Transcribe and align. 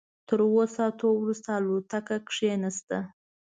تر 0.27 0.39
اوو 0.45 0.63
ساعتونو 0.75 1.13
وروسته 1.17 1.49
الوتکه 1.59 2.17
کېناسته. 2.29 2.97